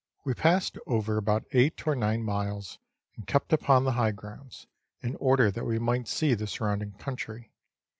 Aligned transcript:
We 0.23 0.33
passed 0.33 0.79
over 0.87 1.15
about 1.17 1.45
eight 1.51 1.85
or 1.85 1.93
nine 1.95 2.23
miles, 2.23 2.79
and 3.15 3.27
kept 3.27 3.53
upon 3.53 3.83
the 3.83 3.91
high 3.91 4.09
grounds, 4.13 4.65
in 5.03 5.15
order 5.17 5.51
that 5.51 5.63
we 5.67 5.77
might 5.77 6.07
see 6.07 6.33
the 6.33 6.47
surrounding 6.47 6.93
country. 6.93 7.51